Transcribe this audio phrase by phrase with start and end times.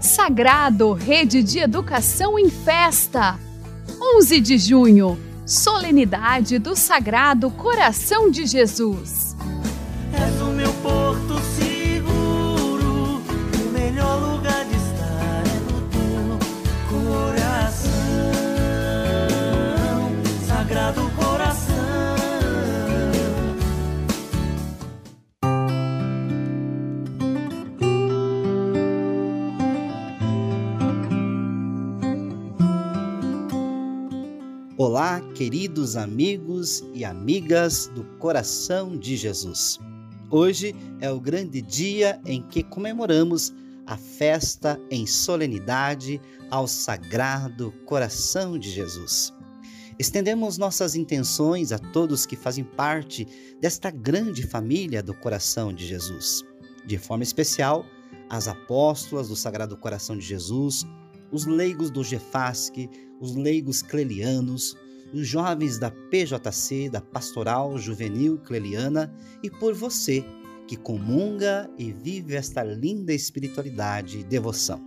[0.00, 3.38] Sagrado Rede de Educação em Festa.
[4.16, 9.36] 11 de junho, solenidade do Sagrado Coração de Jesus.
[10.14, 14.29] És o meu porto seguro, o melhor lugar
[35.40, 39.78] queridos amigos e amigas do coração de Jesus.
[40.30, 43.50] Hoje é o grande dia em que comemoramos
[43.86, 49.32] a festa em solenidade ao Sagrado Coração de Jesus.
[49.98, 53.26] Estendemos nossas intenções a todos que fazem parte
[53.62, 56.44] desta grande família do coração de Jesus.
[56.84, 57.86] De forma especial,
[58.28, 60.84] as apóstolas do Sagrado Coração de Jesus,
[61.32, 64.76] os leigos do GEFASC, os leigos clelianos,
[65.12, 70.24] os jovens da PJC, da Pastoral Juvenil Cleliana e por você
[70.66, 74.80] que comunga e vive esta linda espiritualidade e devoção.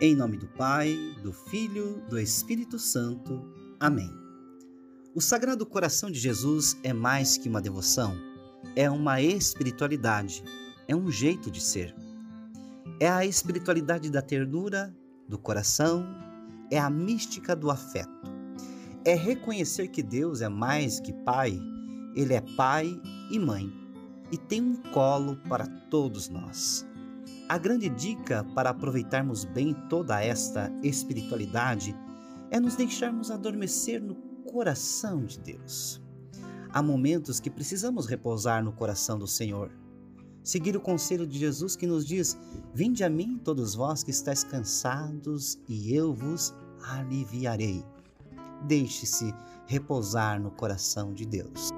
[0.00, 3.40] Em nome do Pai, do Filho, do Espírito Santo.
[3.78, 4.10] Amém.
[5.14, 8.16] O Sagrado Coração de Jesus é mais que uma devoção,
[8.74, 10.42] é uma espiritualidade,
[10.88, 11.94] é um jeito de ser.
[12.98, 14.92] É a espiritualidade da ternura,
[15.28, 16.04] do coração,
[16.68, 18.13] é a mística do afeto.
[19.06, 21.60] É reconhecer que Deus é mais que pai,
[22.14, 22.98] ele é pai
[23.30, 23.70] e mãe
[24.32, 26.86] e tem um colo para todos nós.
[27.46, 31.94] A grande dica para aproveitarmos bem toda esta espiritualidade
[32.50, 34.14] é nos deixarmos adormecer no
[34.50, 36.00] coração de Deus.
[36.72, 39.70] Há momentos que precisamos repousar no coração do Senhor.
[40.42, 42.38] Seguir o conselho de Jesus que nos diz:
[42.74, 47.84] Vinde a mim, todos vós que estáis cansados, e eu vos aliviarei.
[48.64, 49.34] Deixe-se
[49.66, 51.70] repousar no coração de Deus.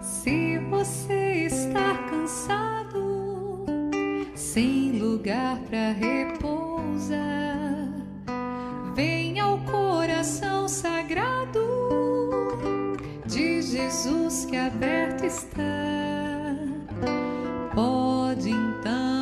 [0.00, 3.64] Se você está cansado,
[4.34, 7.18] sem lugar para repousar,
[8.94, 11.60] venha ao coração sagrado
[13.26, 15.62] de Jesus que aberto está.
[17.74, 19.13] Pode então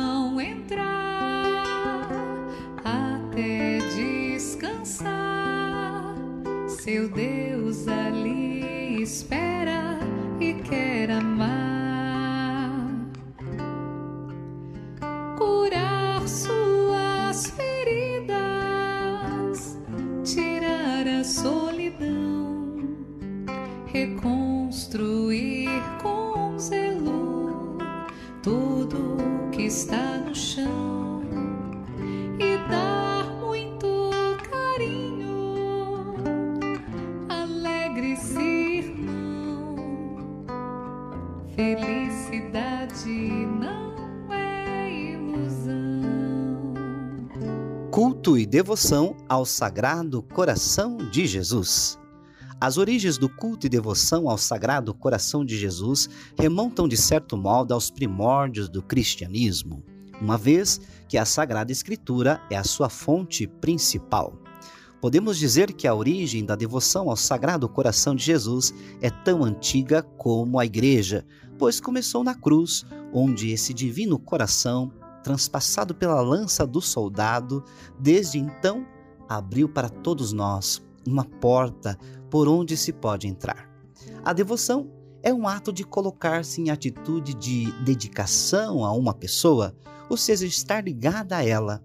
[6.83, 9.42] Seu Deus ali espera
[41.55, 43.09] Felicidade
[43.59, 43.93] não
[44.33, 46.01] é ilusão.
[47.91, 51.99] Culto e devoção ao Sagrado Coração de Jesus.
[52.59, 57.71] As origens do culto e devoção ao Sagrado Coração de Jesus remontam, de certo modo,
[57.71, 59.83] aos primórdios do cristianismo,
[60.19, 64.42] uma vez que a Sagrada Escritura é a sua fonte principal.
[65.03, 70.01] Podemos dizer que a origem da devoção ao Sagrado Coração de Jesus é tão antiga
[70.01, 71.25] como a Igreja,
[71.59, 77.65] pois começou na cruz, onde esse divino coração, transpassado pela lança do soldado,
[77.99, 78.87] desde então
[79.27, 81.99] abriu para todos nós uma porta
[82.29, 83.69] por onde se pode entrar.
[84.23, 84.89] A devoção
[85.21, 89.75] é um ato de colocar-se em atitude de dedicação a uma pessoa,
[90.09, 91.83] ou seja, estar ligada a ela.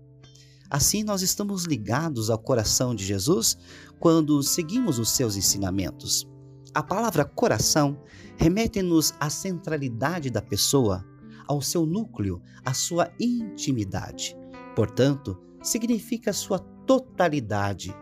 [0.71, 3.57] Assim, nós estamos ligados ao coração de Jesus
[3.99, 6.29] quando seguimos os seus ensinamentos.
[6.75, 7.99] A palavra coração
[8.37, 11.05] remete-nos à centralidade da pessoa,
[11.47, 14.37] ao seu núcleo, à sua intimidade.
[14.77, 17.95] Portanto, significa sua totalidade.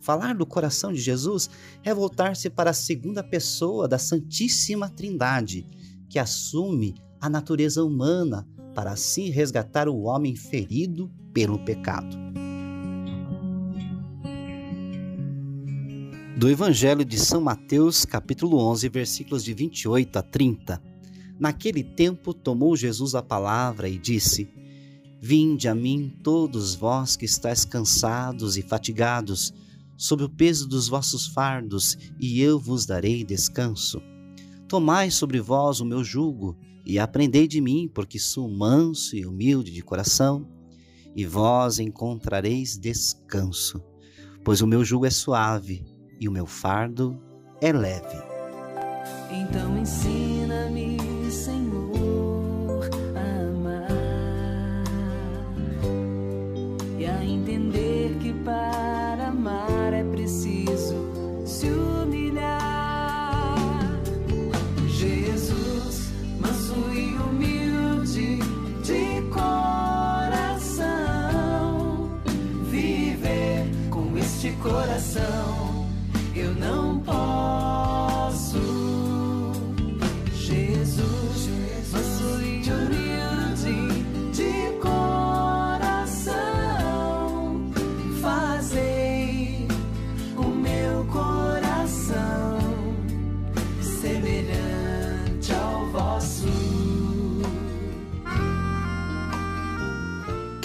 [0.00, 1.48] Falar do coração de Jesus
[1.82, 5.66] é voltar-se para a segunda pessoa da Santíssima Trindade,
[6.08, 12.24] que assume a natureza humana para assim resgatar o homem ferido pelo pecado.
[16.36, 20.82] Do Evangelho de São Mateus, capítulo 11, versículos de 28 a 30.
[21.38, 24.48] Naquele tempo tomou Jesus a palavra e disse:
[25.20, 29.54] Vinde a mim todos vós que estáis cansados e fatigados,
[29.96, 34.02] sob o peso dos vossos fardos, e eu vos darei descanso.
[34.68, 39.72] Tomai sobre vós o meu jugo e aprendei de mim, porque sou manso e humilde
[39.72, 40.46] de coração,
[41.16, 43.82] e vós encontrareis descanso,
[44.44, 45.84] pois o meu jugo é suave
[46.20, 47.18] e o meu fardo
[47.60, 48.18] é leve.
[49.30, 50.98] Então ensina-me,
[51.30, 53.88] Senhor, a amar
[56.98, 60.53] e a entender que para amar é preciso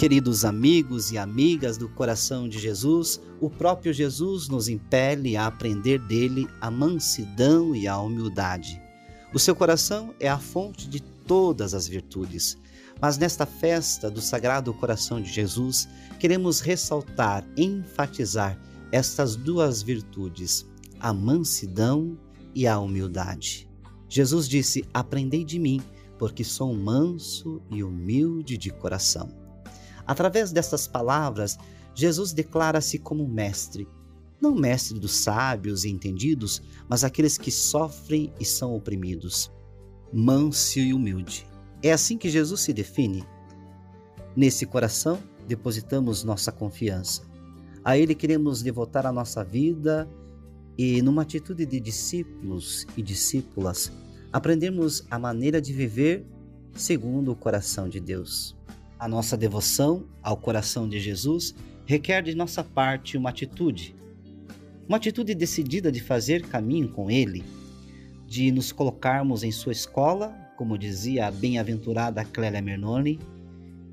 [0.00, 5.98] Queridos amigos e amigas do coração de Jesus, o próprio Jesus nos impele a aprender
[5.98, 8.80] dele a mansidão e a humildade.
[9.34, 12.56] O seu coração é a fonte de todas as virtudes.
[12.98, 15.86] Mas nesta festa do Sagrado Coração de Jesus,
[16.18, 18.58] queremos ressaltar, enfatizar
[18.90, 20.64] estas duas virtudes,
[20.98, 22.16] a mansidão
[22.54, 23.68] e a humildade.
[24.08, 25.78] Jesus disse: Aprendei de mim,
[26.18, 29.49] porque sou manso e humilde de coração.
[30.10, 31.56] Através destas palavras,
[31.94, 33.86] Jesus declara-se como mestre,
[34.40, 39.52] não mestre dos sábios e entendidos, mas aqueles que sofrem e são oprimidos,
[40.12, 41.46] manso e humilde.
[41.80, 43.24] É assim que Jesus se define.
[44.34, 47.22] Nesse coração, depositamos nossa confiança.
[47.84, 50.10] A Ele queremos devotar a nossa vida
[50.76, 53.92] e, numa atitude de discípulos e discípulas,
[54.32, 56.26] aprendemos a maneira de viver
[56.74, 58.58] segundo o coração de Deus.
[59.00, 61.54] A nossa devoção ao coração de Jesus
[61.86, 63.96] requer de nossa parte uma atitude,
[64.86, 67.42] uma atitude decidida de fazer caminho com Ele,
[68.26, 73.18] de nos colocarmos em sua escola, como dizia a bem-aventurada Clélia Mernoni,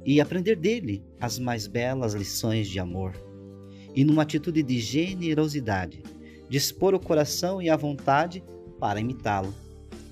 [0.06, 3.14] e aprender dele as mais belas lições de amor.
[3.96, 6.04] E numa atitude de generosidade,
[6.50, 8.44] dispor o coração e a vontade
[8.78, 9.56] para imitá-lo,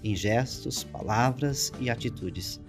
[0.02, 2.62] em gestos, palavras e atitudes.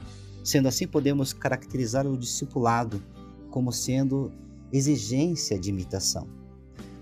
[0.47, 3.03] Sendo assim, podemos caracterizar o discipulado
[3.51, 4.31] como sendo
[4.73, 6.29] exigência de imitação.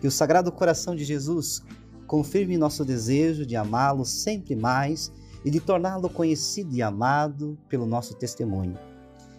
[0.00, 1.62] Que o Sagrado Coração de Jesus
[2.06, 5.12] confirme nosso desejo de amá-lo sempre mais
[5.44, 8.78] e de torná-lo conhecido e amado pelo nosso testemunho.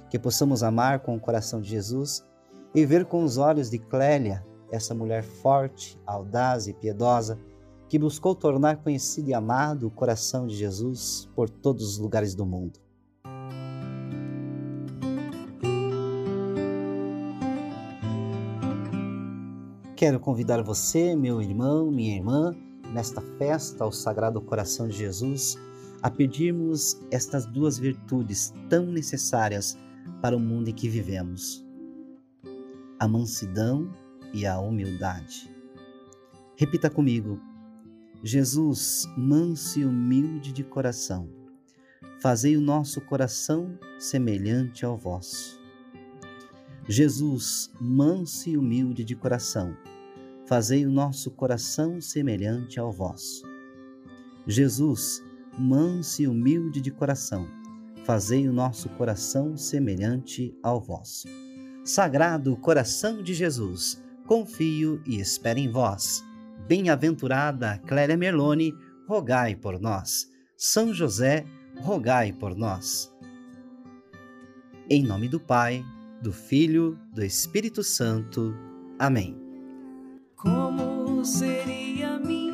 [0.07, 2.23] Que possamos amar com o coração de Jesus
[2.75, 7.39] e ver com os olhos de Clélia, essa mulher forte, audaz e piedosa,
[7.89, 12.45] que buscou tornar conhecido e amado o coração de Jesus por todos os lugares do
[12.45, 12.84] mundo.
[20.05, 22.55] Quero convidar você, meu irmão, minha irmã,
[22.93, 25.57] nesta festa ao Sagrado Coração de Jesus,
[25.99, 29.75] a pedirmos estas duas virtudes tão necessárias
[30.21, 31.65] para o mundo em que vivemos:
[32.99, 33.91] a mansidão
[34.31, 35.51] e a humildade.
[36.55, 37.41] Repita comigo:
[38.21, 41.27] Jesus, manso e humilde de coração,
[42.21, 45.59] fazei o nosso coração semelhante ao vosso.
[46.87, 49.75] Jesus, manso e humilde de coração,
[50.45, 53.43] fazei o nosso coração semelhante ao vosso.
[54.47, 55.23] Jesus,
[55.57, 57.47] manso e humilde de coração,
[58.03, 61.27] fazei o nosso coração semelhante ao vosso.
[61.83, 66.23] Sagrado coração de Jesus, confio e espero em vós.
[66.67, 68.73] Bem-aventurada Clélia Merlone,
[69.07, 70.29] rogai por nós.
[70.57, 71.45] São José,
[71.81, 73.11] rogai por nós.
[74.89, 75.83] Em nome do Pai,
[76.21, 78.53] do Filho, do Espírito Santo.
[78.97, 79.44] Amém.
[80.45, 82.44] Como seria minha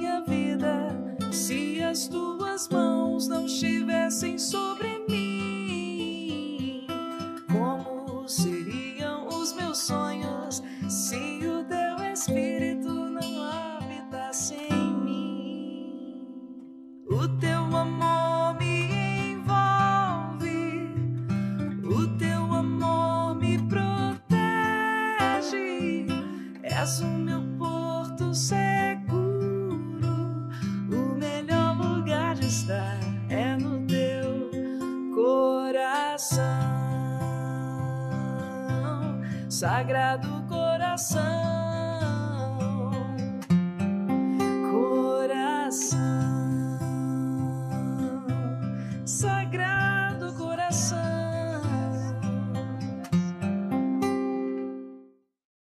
[39.51, 41.60] Sagrado Coração